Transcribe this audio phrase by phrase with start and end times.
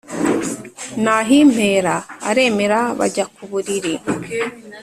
[1.03, 1.93] "nahimpera
[2.29, 3.93] aremera bajya ku buriri